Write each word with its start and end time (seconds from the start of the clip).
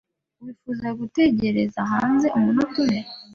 Wifuza 0.43 0.87
gutegereza 0.99 1.79
hanze 1.91 2.27
umunota 2.37 2.75
umwe? 2.83 2.99